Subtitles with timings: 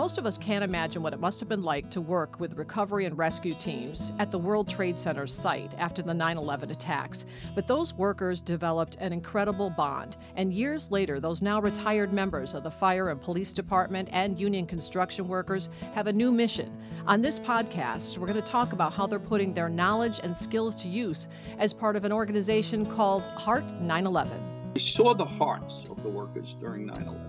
[0.00, 3.04] Most of us can't imagine what it must have been like to work with recovery
[3.04, 7.26] and rescue teams at the World Trade Center site after the 9 11 attacks.
[7.54, 12.62] But those workers developed an incredible bond, and years later, those now retired members of
[12.62, 16.74] the fire and police department and union construction workers have a new mission.
[17.06, 20.74] On this podcast, we're going to talk about how they're putting their knowledge and skills
[20.76, 21.26] to use
[21.58, 24.32] as part of an organization called Heart 9 11.
[24.74, 27.20] I saw the hearts of the workers during 9 11.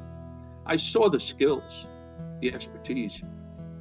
[0.65, 1.63] I saw the skills
[2.39, 3.21] the expertise.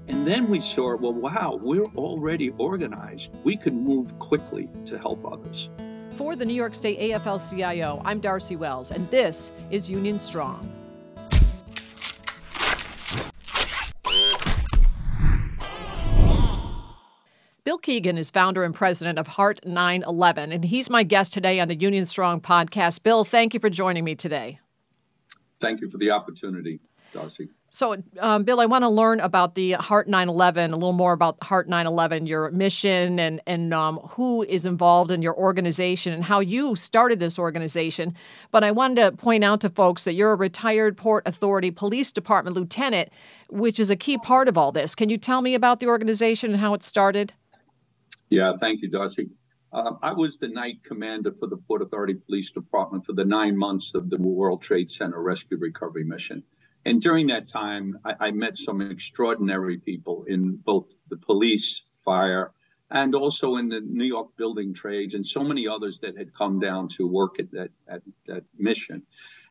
[0.09, 3.31] And then we saw, well, wow, we're already organized.
[3.45, 5.69] We can move quickly to help others.
[6.13, 10.69] For the New York State AFL CIO, I'm Darcy Wells, and this is Union Strong.
[17.65, 21.69] Bill Keegan is founder and president of Heart 911, and he's my guest today on
[21.69, 23.05] the Union Strong podcast.
[23.05, 24.59] Bill, thank you for joining me today.
[25.61, 26.81] Thank you for the opportunity,
[27.13, 27.49] Darcy.
[27.73, 31.41] So, um, Bill, I want to learn about the Heart 911, a little more about
[31.41, 36.41] Heart 911, your mission, and and um, who is involved in your organization and how
[36.41, 38.17] you started this organization.
[38.51, 42.11] But I wanted to point out to folks that you're a retired Port Authority Police
[42.11, 43.11] Department lieutenant,
[43.51, 44.97] which is a key part of all this.
[44.97, 47.35] Can you tell me about the organization and how it started?
[48.31, 49.31] Yeah, thank you, Darcy.
[49.73, 53.57] Uh, I was the night commander for the Port Authority Police Department for the nine
[53.57, 56.43] months of the World Trade Center Rescue Recovery Mission.
[56.85, 62.53] And during that time, I, I, met some extraordinary people in both the police, fire,
[62.91, 66.59] and also in the New York building trades, and so many others that had come
[66.59, 69.03] down to work at that at that mission.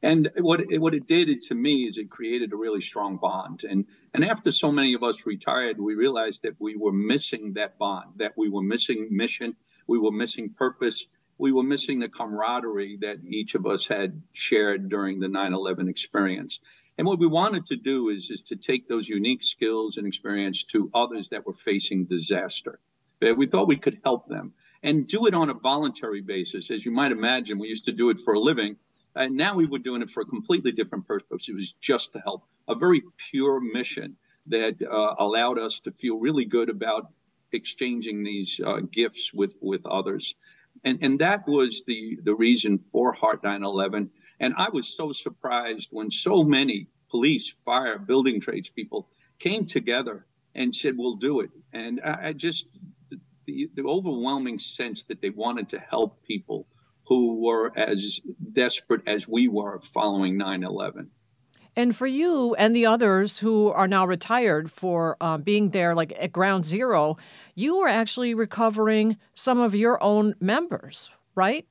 [0.01, 3.63] And what it, what it did to me is it created a really strong bond.
[3.63, 7.77] And and after so many of us retired, we realized that we were missing that
[7.77, 9.55] bond, that we were missing mission,
[9.87, 11.05] we were missing purpose,
[11.37, 16.59] we were missing the camaraderie that each of us had shared during the 9/11 experience.
[16.99, 20.65] And what we wanted to do is, is to take those unique skills and experience
[20.65, 22.77] to others that were facing disaster.
[23.21, 24.51] We thought we could help them
[24.83, 26.69] and do it on a voluntary basis.
[26.69, 28.75] As you might imagine, we used to do it for a living.
[29.15, 31.47] And now we were doing it for a completely different purpose.
[31.47, 33.01] It was just to help, a very
[33.31, 34.17] pure mission
[34.47, 37.13] that uh, allowed us to feel really good about
[37.53, 40.35] exchanging these uh, gifts with, with others.
[40.83, 45.87] And, and that was the, the reason for Heart 911 and I was so surprised
[45.91, 51.49] when so many police, fire, building trades people came together and said, we'll do it.
[51.73, 52.65] And I, I just,
[53.45, 56.67] the, the overwhelming sense that they wanted to help people
[57.07, 58.19] who were as
[58.53, 61.09] desperate as we were following 9 11.
[61.75, 66.13] And for you and the others who are now retired for uh, being there, like
[66.19, 67.17] at ground zero,
[67.55, 71.65] you were actually recovering some of your own members, right?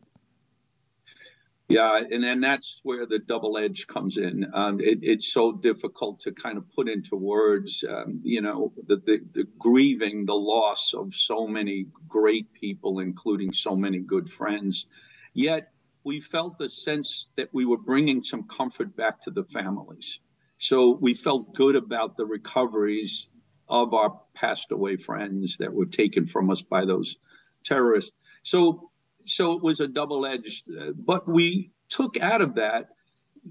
[1.69, 4.51] Yeah, and then that's where the double edge comes in.
[4.55, 8.97] Um, it, it's so difficult to kind of put into words, um, you know, the,
[8.97, 14.87] the, the, grieving the loss of so many great people, including so many good friends.
[15.35, 15.71] Yet
[16.05, 20.21] we felt the sense that we were bringing some comfort back to the families.
[20.59, 23.27] So we felt good about the recoveries
[23.69, 27.17] of our passed away friends that were taken from us by those
[27.63, 28.17] terrorists.
[28.43, 28.91] So
[29.29, 32.89] so it was a double edged, uh, but we took out of that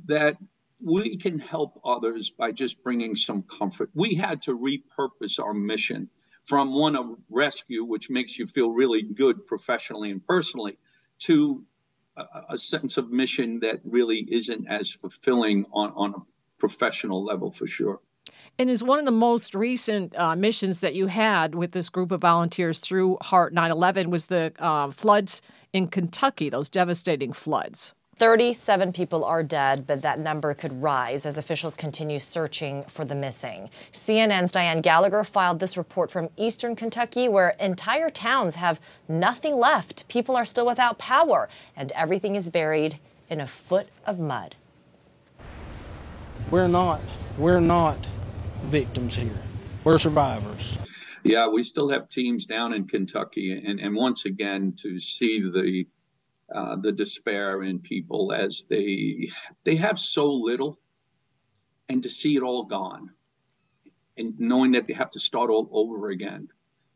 [0.05, 0.37] that
[0.83, 3.89] we can help others by just bringing some comfort.
[3.93, 6.09] We had to repurpose our mission
[6.45, 10.77] from one of rescue, which makes you feel really good professionally and personally,
[11.19, 11.63] to
[12.15, 16.21] a, a sense of mission that really isn't as fulfilling on, on a
[16.59, 17.99] professional level for sure.
[18.59, 22.11] And is one of the most recent uh, missions that you had with this group
[22.11, 27.93] of volunteers through Heart 9/11 was the uh, floods in Kentucky, those devastating floods.
[28.17, 33.13] 37 people are dead, but that number could rise as officials continue searching for the
[33.13, 33.69] missing.
[33.93, 40.07] CNN's Dianne Gallagher filed this report from eastern Kentucky, where entire towns have nothing left.
[40.07, 42.97] People are still without power, and everything is buried
[43.29, 44.55] in a foot of mud.
[46.49, 47.01] We're not,
[47.37, 47.99] we're not
[48.63, 49.39] victims here.
[49.83, 50.77] We're survivors.
[51.23, 55.87] Yeah, we still have teams down in Kentucky, and, and once again to see the
[56.53, 59.29] uh, the despair in people as they
[59.65, 60.79] they have so little,
[61.89, 63.09] and to see it all gone,
[64.17, 66.47] and knowing that they have to start all over again.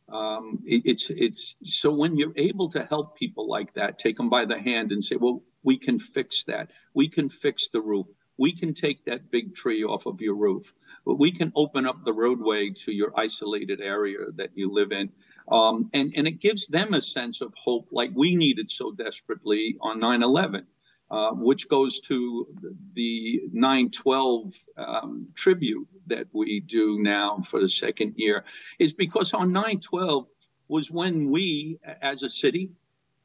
[0.07, 4.29] Um, it, it's it's so when you're able to help people like that, take them
[4.29, 6.69] by the hand and say, well, we can fix that.
[6.93, 8.07] We can fix the roof.
[8.37, 10.73] We can take that big tree off of your roof
[11.05, 15.09] but we can open up the roadway to your isolated area that you live in.
[15.51, 19.77] Um, and, and it gives them a sense of hope like we needed so desperately
[19.81, 20.67] on 9 11.
[21.11, 22.47] uh, which goes to
[22.93, 28.45] the 912 um, tribute that we do now for the second year,
[28.79, 30.25] is because on 912
[30.69, 32.71] was when we, as a city,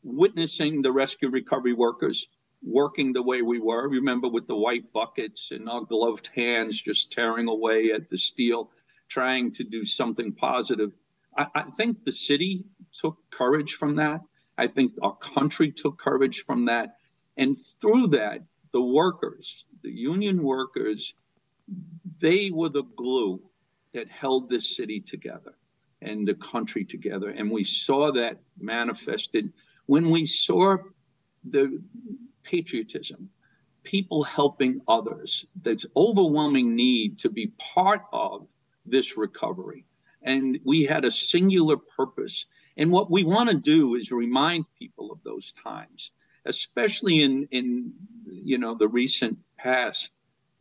[0.03, 2.27] witnessing the rescue recovery workers
[2.67, 3.89] working the way we were.
[3.89, 8.71] Remember, with the white buckets and our gloved hands just tearing away at the steel,
[9.09, 10.91] trying to do something positive.
[11.39, 12.65] I, I think the city
[13.01, 14.21] took courage from that.
[14.59, 16.97] I think our country took courage from that.
[17.37, 18.41] And through that,
[18.73, 21.15] the workers, the union workers,
[22.21, 23.41] they were the glue
[23.95, 25.55] that held this city together
[26.03, 27.29] and the country together.
[27.31, 29.53] And we saw that manifested
[29.87, 30.79] when we saw
[31.49, 31.81] the
[32.49, 33.29] patriotism,
[33.83, 38.47] people helping others, this overwhelming need to be part of
[38.85, 39.85] this recovery.
[40.23, 42.47] And we had a singular purpose.
[42.77, 46.11] And what we want to do is remind people of those times
[46.47, 47.93] especially in in
[48.27, 50.11] you know the recent past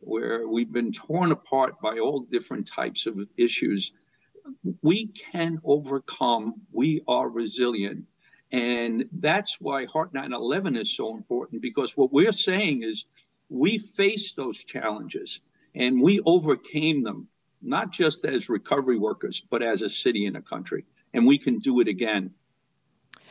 [0.00, 3.92] where we've been torn apart by all different types of issues
[4.82, 8.04] we can overcome we are resilient
[8.52, 13.06] and that's why heart 911 is so important because what we're saying is
[13.48, 15.40] we faced those challenges
[15.74, 17.28] and we overcame them
[17.62, 20.84] not just as recovery workers but as a city and a country.
[21.12, 22.30] And we can do it again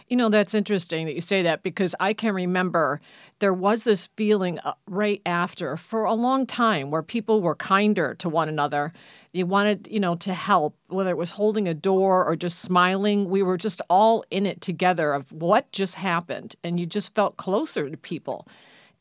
[0.08, 3.02] you know, that's interesting that you say that because I can remember
[3.40, 8.14] there was this feeling uh, right after for a long time where people were kinder
[8.16, 8.94] to one another.
[9.34, 13.30] You wanted, you know, to help, whether it was holding a door or just smiling.
[13.30, 16.56] We were just all in it together of what just happened.
[16.64, 18.48] And you just felt closer to people.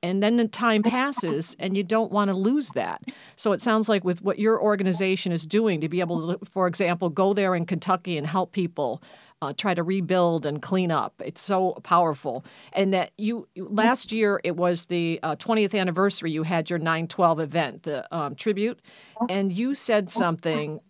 [0.03, 3.03] And then the time passes and you don't want to lose that.
[3.37, 6.67] So it sounds like with what your organization is doing to be able to, for
[6.67, 9.03] example, go there in Kentucky and help people
[9.45, 11.21] uh, try to rebuild and clean up.
[11.25, 12.45] It's so powerful.
[12.73, 16.31] And that you last year it was the uh, 20th anniversary.
[16.31, 18.81] You had your 912 event, the um, tribute,
[19.29, 20.81] and you said something.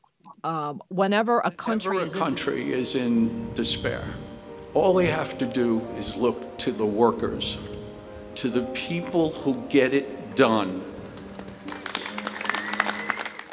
[0.44, 4.04] Um, whenever a country whenever a is country in- is in despair,
[4.74, 7.62] all they have to do is look to the workers,
[8.34, 10.84] to the people who get it done.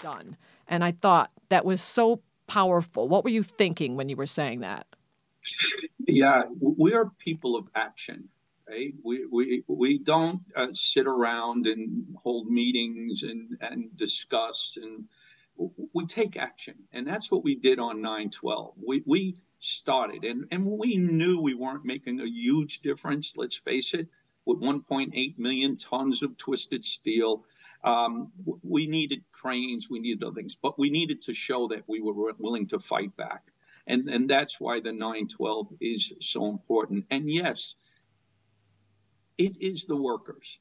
[0.01, 0.36] Done.
[0.68, 3.07] And I thought that was so powerful.
[3.07, 4.86] What were you thinking when you were saying that?
[6.07, 8.30] Yeah, we are people of action,
[8.69, 8.94] right?
[9.03, 15.06] We we we don't uh, sit around and hold meetings and and discuss and
[15.94, 18.74] we take action, and that's what we did on 9/12.
[18.86, 23.33] We we started, and and we knew we weren't making a huge difference.
[23.38, 24.07] Let's face it,
[24.45, 27.45] with 1.8 million tons of twisted steel.
[27.83, 28.31] Um,
[28.63, 32.33] we needed cranes, we needed other things, but we needed to show that we were
[32.39, 33.50] willing to fight back.
[33.88, 37.06] And, and that's why the 912 is so important.
[37.10, 37.75] And yes,
[39.38, 40.60] it is the workers,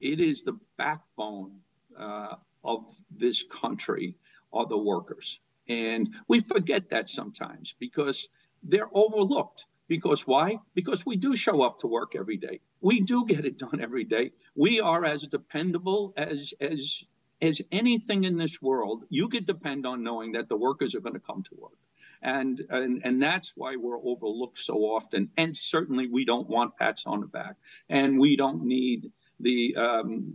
[0.00, 1.60] it is the backbone
[1.98, 4.16] uh, of this country,
[4.52, 5.38] are the workers.
[5.68, 8.28] And we forget that sometimes because
[8.62, 9.64] they're overlooked.
[9.88, 10.58] Because why?
[10.74, 12.60] Because we do show up to work every day.
[12.80, 14.32] We do get it done every day.
[14.54, 17.04] We are as dependable as as
[17.42, 19.04] as anything in this world.
[19.10, 21.78] You could depend on knowing that the workers are going to come to work.
[22.22, 25.30] And, and and that's why we're overlooked so often.
[25.36, 27.56] And certainly we don't want pats on the back,
[27.88, 29.10] and we don't need
[29.40, 30.34] the um,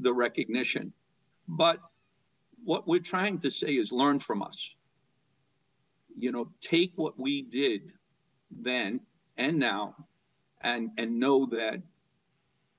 [0.00, 0.92] the recognition.
[1.46, 1.78] But
[2.64, 4.58] what we're trying to say is learn from us.
[6.18, 7.92] You know, take what we did
[8.50, 9.00] then
[9.36, 9.94] and now,
[10.60, 11.82] and and know that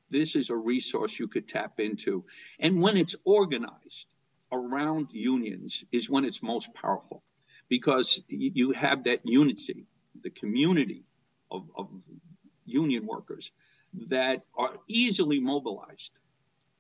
[0.09, 2.25] this is a resource you could tap into.
[2.59, 4.07] And when it's organized
[4.51, 7.23] around unions is when it's most powerful
[7.69, 9.85] because you have that unity,
[10.23, 11.03] the community
[11.51, 11.87] of, of
[12.65, 13.51] union workers
[14.07, 16.11] that are easily mobilized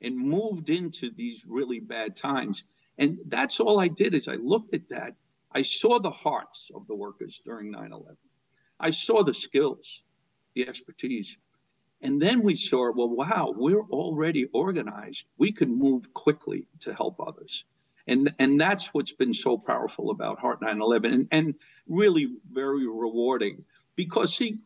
[0.01, 2.63] and moved into these really bad times.
[2.97, 5.15] And that's all I did is I looked at that.
[5.51, 8.17] I saw the hearts of the workers during 9 11.
[8.79, 10.01] I saw the skills,
[10.55, 11.35] the expertise.
[12.01, 15.25] And then we saw, well, wow, we're already organized.
[15.37, 17.65] We can move quickly to help others.
[18.09, 21.55] And, and that's what's been so powerful about Heart 911 and, and
[21.87, 23.63] really very rewarding
[23.95, 24.57] because, see,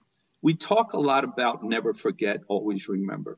[0.41, 3.37] we talk a lot about never forget, always remember.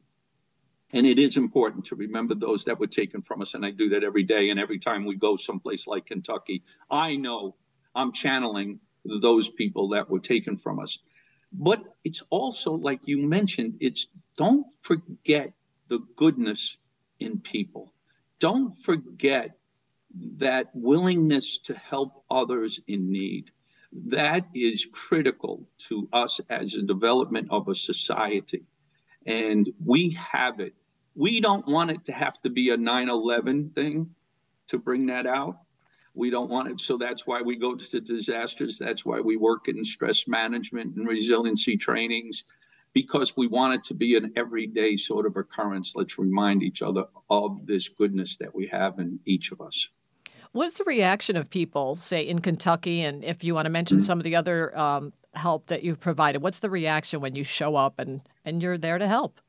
[0.94, 3.56] And it is important to remember those that were taken from us.
[3.56, 4.52] And I do that every day.
[4.52, 7.56] And every time we go someplace like Kentucky, I know
[7.96, 8.80] I'm channeling
[9.22, 11.00] those people that were taken from us.
[11.52, 14.08] But it's also, like you mentioned, it's
[14.38, 15.54] don't forget
[15.90, 16.78] the goodness
[17.20, 17.92] in people.
[18.40, 19.58] Don't forget
[20.38, 23.52] that willingness to help others in need
[24.08, 28.66] that is critical to us as a development of a society
[29.26, 30.76] And we have it.
[31.16, 34.14] We don't want it to have to be a 9 11 thing
[34.68, 35.58] to bring that out.
[36.14, 36.82] We don't want it.
[36.82, 38.78] So that's why we go to disasters.
[38.78, 42.44] That's why we work in stress management and resiliency trainings
[42.94, 45.94] because we want it to be an everyday sort of occurrence.
[45.96, 49.90] Let's remind each other of this goodness that we have in each of us.
[50.56, 54.06] What's the reaction of people, say in Kentucky, and if you want to mention mm-hmm.
[54.06, 57.76] some of the other um, help that you've provided, what's the reaction when you show
[57.76, 59.42] up and, and you're there to help?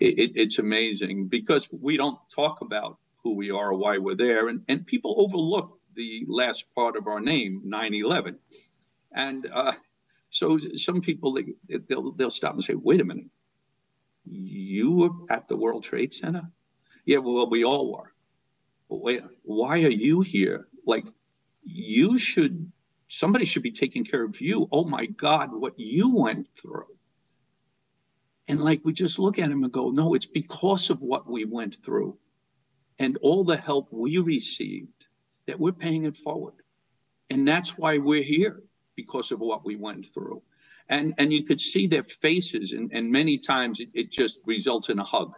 [0.00, 4.14] It, it, it's amazing because we don't talk about who we are, or why we're
[4.14, 8.38] there, and, and people overlook the last part of our name, 9 11.
[9.12, 9.72] And uh,
[10.28, 13.30] so some people they, they'll they'll stop and say, "Wait a minute,
[14.26, 16.42] you were at the World Trade Center?"
[17.06, 18.13] Yeah, well, we all were.
[18.88, 20.68] Why are you here?
[20.86, 21.04] Like,
[21.62, 22.70] you should
[23.08, 24.68] somebody should be taking care of you.
[24.72, 26.86] Oh my God, what you went through.
[28.48, 31.44] And like we just look at him and go, no, it's because of what we
[31.44, 32.18] went through
[32.98, 35.06] and all the help we received
[35.46, 36.54] that we're paying it forward.
[37.30, 38.62] And that's why we're here
[38.96, 40.42] because of what we went through.
[40.88, 44.90] And, and you could see their faces, and, and many times it, it just results
[44.90, 45.34] in a hug.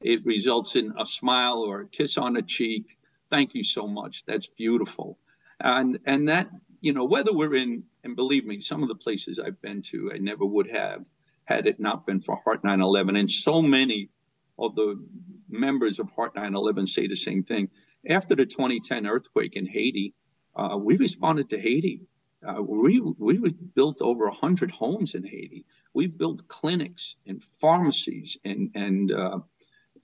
[0.00, 2.98] It results in a smile or a kiss on the cheek.
[3.30, 4.24] Thank you so much.
[4.26, 5.18] That's beautiful.
[5.60, 6.48] And, and that,
[6.80, 10.12] you know, whether we're in, and believe me, some of the places I've been to,
[10.14, 11.04] I never would have
[11.44, 13.16] had it not been for Heart 911.
[13.16, 14.10] And so many
[14.58, 15.04] of the
[15.48, 17.68] members of Heart 911 say the same thing.
[18.08, 20.14] After the 2010 earthquake in Haiti,
[20.54, 22.02] uh, we responded to Haiti
[22.46, 23.38] uh, we we
[23.74, 25.64] built over 100 homes in Haiti.
[25.92, 29.38] We built clinics and pharmacies and and uh,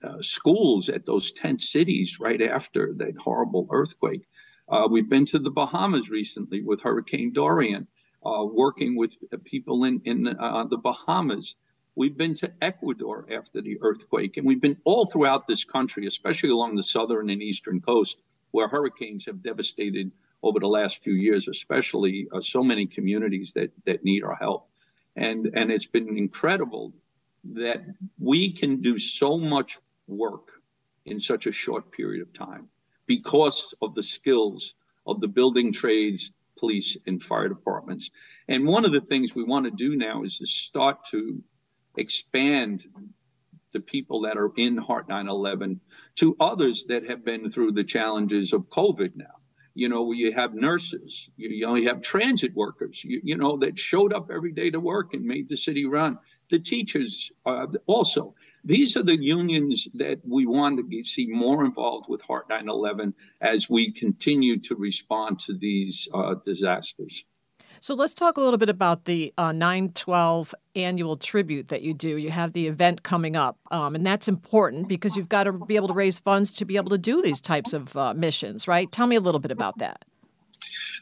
[0.05, 4.27] uh, schools at those tent cities right after that horrible earthquake.
[4.69, 7.87] Uh, we've been to the Bahamas recently with Hurricane Dorian,
[8.25, 11.55] uh, working with people in in uh, the Bahamas.
[11.95, 16.49] We've been to Ecuador after the earthquake, and we've been all throughout this country, especially
[16.49, 18.17] along the southern and eastern coast,
[18.51, 20.11] where hurricanes have devastated
[20.43, 24.67] over the last few years, especially uh, so many communities that that need our help,
[25.15, 26.93] and and it's been incredible
[27.53, 27.85] that
[28.19, 30.51] we can do so much work
[31.05, 32.67] in such a short period of time
[33.05, 34.73] because of the skills
[35.05, 38.09] of the building trades, police, and fire departments.
[38.47, 41.43] And one of the things we want to do now is to start to
[41.97, 42.83] expand
[43.73, 45.81] the people that are in Heart 911
[46.15, 49.35] to others that have been through the challenges of COVID now
[49.75, 53.77] you know, you have nurses, you, you know, have transit workers, you, you, know, that
[53.77, 56.17] showed up every day to work and made the city run.
[56.49, 58.35] The teachers uh, also.
[58.65, 63.69] These are the unions that we want to see more involved with Heart 911 as
[63.69, 67.25] we continue to respond to these uh, disasters.
[67.79, 72.17] So let's talk a little bit about the uh, 912 annual tribute that you do.
[72.17, 75.75] You have the event coming up, um, and that's important because you've got to be
[75.75, 78.91] able to raise funds to be able to do these types of uh, missions, right?
[78.91, 80.03] Tell me a little bit about that.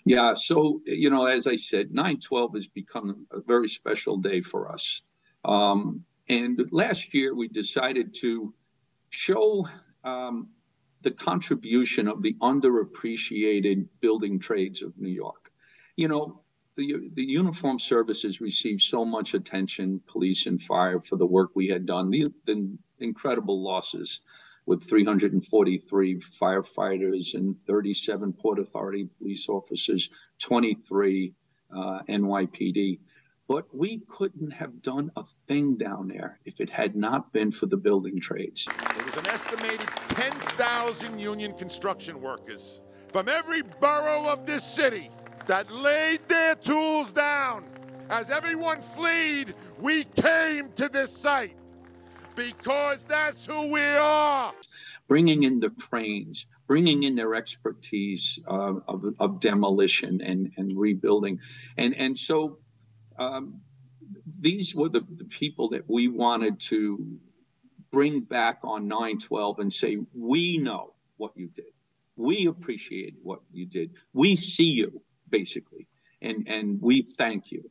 [0.03, 4.70] Yeah, so, you know, as I said, 912 has become a very special day for
[4.70, 5.00] us.
[5.46, 6.03] Um,
[6.34, 8.54] and last year we decided to
[9.12, 9.68] show
[10.04, 10.50] um,
[11.04, 15.52] the contribution of the underappreciated building trades of New York.
[15.96, 16.42] You know,
[16.75, 21.68] the, the uniform services received so much attention, police and fire, for the work we
[21.68, 22.10] had done.
[22.10, 24.22] The, the incredible losses
[24.66, 30.10] with 343 firefighters and 37 Port Authority police officers,
[30.40, 31.34] 23
[31.75, 33.00] uh, NYPD.
[33.53, 37.67] But we couldn't have done a thing down there if it had not been for
[37.67, 38.65] the building trades.
[38.95, 42.81] There was an estimated 10,000 union construction workers
[43.12, 45.12] from every borough of this city
[45.45, 47.63] that laid their tools down.
[48.10, 51.55] As everyone fled, we came to this site
[52.36, 54.51] because that's who we are.
[55.07, 61.39] Bringing in the cranes, bringing in their expertise uh, of, of, demolition and, and rebuilding.
[61.77, 62.57] And, and so
[63.24, 63.62] um,
[64.39, 67.18] these were the, the people that we wanted to
[67.92, 71.65] bring back on 912 and say, we know what you did.
[72.15, 73.92] We appreciate what you did.
[74.13, 75.88] We see you basically.
[76.22, 77.70] And, and we thank you.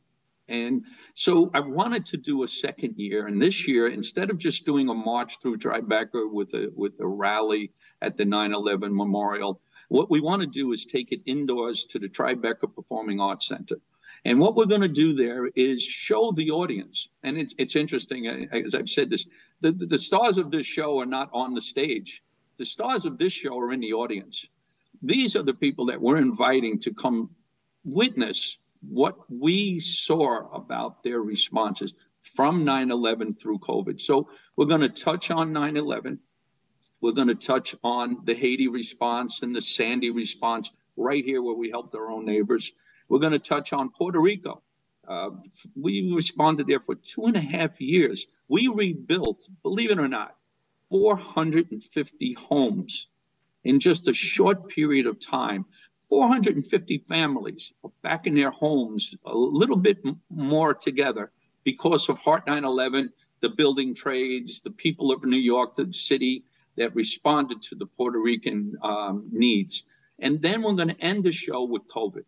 [0.49, 0.83] And
[1.15, 3.27] so I wanted to do a second year.
[3.27, 7.07] And this year, instead of just doing a march through Tribeca with a, with a
[7.07, 11.85] rally at the 9 11 memorial, what we want to do is take it indoors
[11.91, 13.77] to the Tribeca Performing Arts Center.
[14.25, 17.09] And what we're going to do there is show the audience.
[17.23, 19.25] And it's, it's interesting, as I've said this,
[19.61, 22.21] the, the stars of this show are not on the stage.
[22.57, 24.45] The stars of this show are in the audience.
[25.01, 27.31] These are the people that we're inviting to come
[27.83, 31.93] witness what we saw about their responses.
[32.35, 33.99] from 9 11 through COVID.
[33.99, 36.19] So we're going to touch on 9 11.
[37.01, 41.55] We're going to touch on the Haiti response and the Sandy response right here where
[41.55, 42.71] we helped our own neighbors.
[43.09, 44.61] We're going to touch on Puerto Rico.
[45.07, 45.31] Uh,
[45.75, 48.25] we responded there for two and a half years.
[48.47, 50.35] We rebuilt, believe it or not,
[50.89, 53.07] 450 homes
[53.63, 55.65] in just a short period of time.
[56.09, 59.97] 450 families are back in their homes, a little bit
[60.29, 61.31] more together
[61.63, 66.45] because of Heart 911, the building trades, the people of New York, the city
[66.77, 69.83] that responded to the Puerto Rican um, needs.
[70.19, 72.23] And then we're going to end the show with COVID.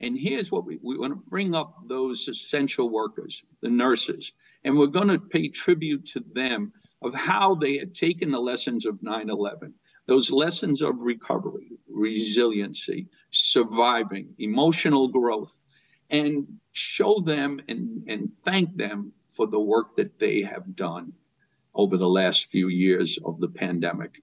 [0.00, 4.32] And here's what we, we want to bring up those essential workers, the nurses,
[4.64, 6.72] and we're going to pay tribute to them
[7.02, 9.74] of how they had taken the lessons of 9 11,
[10.06, 15.52] those lessons of recovery, resiliency, surviving, emotional growth,
[16.10, 21.12] and show them and, and thank them for the work that they have done
[21.74, 24.22] over the last few years of the pandemic.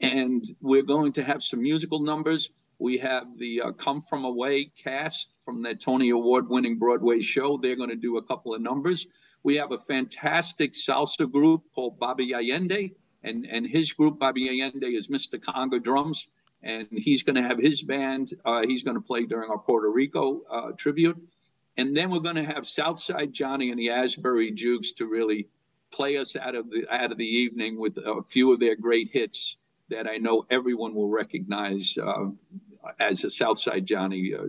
[0.00, 2.50] And we're going to have some musical numbers.
[2.78, 7.58] We have the uh, Come From Away cast from that Tony Award winning Broadway show.
[7.58, 9.06] They're going to do a couple of numbers.
[9.42, 12.94] We have a fantastic salsa group called Bobby Allende,
[13.24, 15.40] and, and his group, Bobby Allende, is Mr.
[15.40, 16.26] Conga Drums,
[16.62, 18.34] and he's going to have his band.
[18.44, 21.20] Uh, he's going to play during our Puerto Rico uh, tribute.
[21.76, 25.48] And then we're going to have Southside Johnny and the Asbury Jukes to really
[25.90, 29.10] play us out of the out of the evening with a few of their great
[29.12, 29.56] hits
[29.88, 32.26] that I know everyone will recognize uh,
[33.00, 34.48] as a Southside Johnny uh,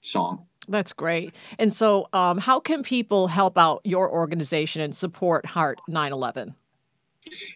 [0.00, 0.46] song.
[0.68, 1.34] That's great.
[1.58, 6.54] And so, um, how can people help out your organization and support Heart 911?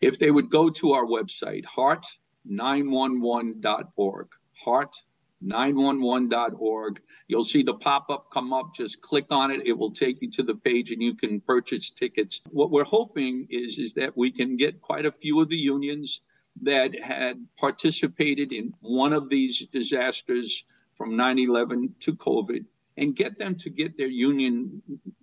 [0.00, 4.28] If they would go to our website, heart911.org,
[4.66, 8.74] heart911.org, you'll see the pop up come up.
[8.74, 9.66] Just click on it.
[9.66, 12.40] It will take you to the page and you can purchase tickets.
[12.50, 16.20] What we're hoping is, is that we can get quite a few of the unions
[16.61, 20.64] that had participated in one of these disasters
[20.97, 22.64] from 9 11 to COVID
[22.97, 24.82] and get them to get their union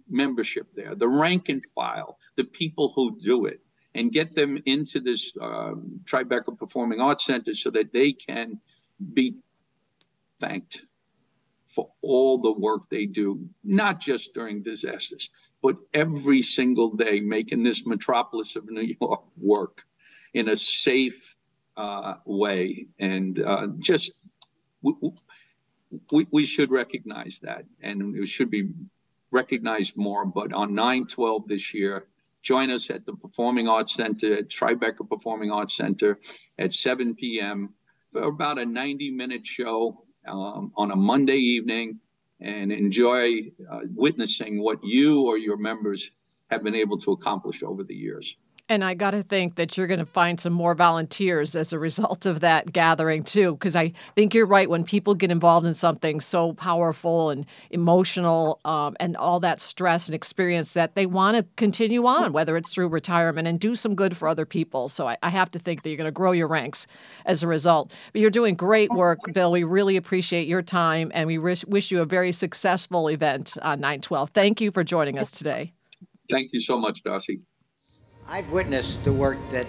[0.10, 3.62] membership there, the rank and file, the people who do it,
[3.94, 8.60] and get them into this um, Tribeca Performing Arts Center so that they can
[9.14, 9.36] be
[10.40, 10.82] thanked
[11.76, 15.30] for all the work they do, not just during disasters,
[15.62, 19.84] but every single day making this metropolis of New York work
[20.34, 21.36] in a safe
[21.78, 22.88] uh, way.
[23.00, 24.12] And uh, just
[24.82, 28.70] we, we should recognize that and it should be
[29.32, 30.26] recognized more.
[30.26, 32.08] But on 9 12 this year,
[32.42, 36.20] join us at the Performing Arts Center, at Tribeca Performing Arts Center
[36.58, 37.74] at 7 p.m.
[38.12, 42.00] for about a 90 minute show um, on a Monday evening
[42.42, 46.12] and enjoy uh, witnessing what you or your members
[46.50, 48.36] have been able to accomplish over the years.
[48.70, 51.80] And I got to think that you're going to find some more volunteers as a
[51.80, 54.70] result of that gathering, too, because I think you're right.
[54.70, 60.08] When people get involved in something so powerful and emotional um, and all that stress
[60.08, 63.96] and experience, that they want to continue on, whether it's through retirement and do some
[63.96, 64.88] good for other people.
[64.88, 66.86] So I, I have to think that you're going to grow your ranks
[67.26, 67.92] as a result.
[68.14, 69.52] But you're doing great work, Bill.
[69.52, 73.80] We really appreciate your time and we wish, wish you a very successful event on
[73.80, 74.30] 912.
[74.30, 75.74] Thank you for joining us today.
[76.30, 77.42] Thank you so much, Darcy.
[78.32, 79.66] I've witnessed the work that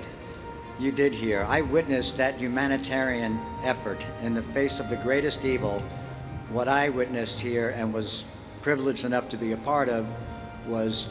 [0.79, 1.47] you did here.
[1.49, 5.83] I witnessed that humanitarian effort in the face of the greatest evil.
[6.51, 8.27] What I witnessed here and was
[8.61, 10.07] privileged enough to be a part of
[10.67, 11.09] was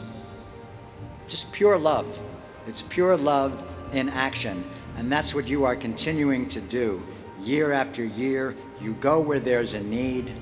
[1.26, 2.20] just pure love.
[2.68, 4.64] It's pure love in action.
[4.96, 7.04] And that's what you are continuing to do
[7.42, 8.54] year after year.
[8.80, 10.32] You go where there's a need,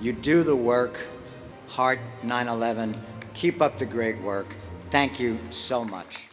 [0.00, 0.98] you do the work.
[1.68, 3.00] Heart 9 11.
[3.34, 4.56] Keep up the great work.
[4.90, 6.28] Thank you so much.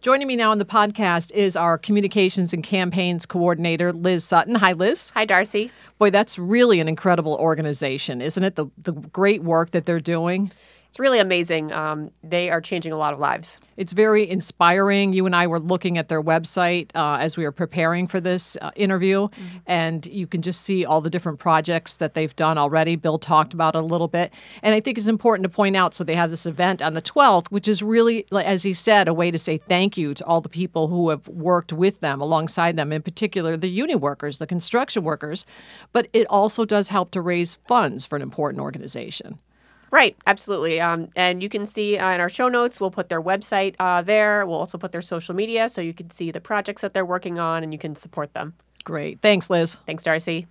[0.00, 4.54] Joining me now on the podcast is our communications and campaigns coordinator, Liz Sutton.
[4.54, 5.10] Hi, Liz.
[5.10, 5.70] Hi, Darcy.
[5.98, 8.56] Boy, that's really an incredible organization, isn't it?
[8.56, 10.50] The, the great work that they're doing
[10.90, 11.70] it's really amazing.
[11.70, 13.58] Um, they are changing a lot of lives.
[13.76, 15.12] It's very inspiring.
[15.12, 18.56] You and I were looking at their website uh, as we were preparing for this
[18.60, 19.58] uh, interview, mm-hmm.
[19.68, 22.96] and you can just see all the different projects that they've done already.
[22.96, 24.32] Bill talked about it a little bit.
[24.64, 27.02] And I think it's important to point out so they have this event on the
[27.02, 30.40] 12th, which is really, as he said, a way to say thank you to all
[30.40, 34.46] the people who have worked with them, alongside them, in particular the union workers, the
[34.46, 35.46] construction workers.
[35.92, 39.38] But it also does help to raise funds for an important organization.
[39.90, 40.80] Right, absolutely.
[40.80, 44.02] Um, and you can see uh, in our show notes, we'll put their website uh,
[44.02, 44.46] there.
[44.46, 47.38] We'll also put their social media so you can see the projects that they're working
[47.38, 48.54] on and you can support them.
[48.84, 49.20] Great.
[49.20, 49.74] Thanks, Liz.
[49.74, 50.46] Thanks, Darcy.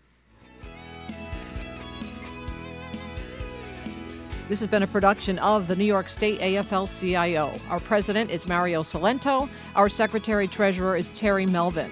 [4.50, 7.54] This has been a production of the New York State AFL CIO.
[7.70, 9.48] Our president is Mario Cilento.
[9.76, 11.92] Our secretary treasurer is Terry Melvin.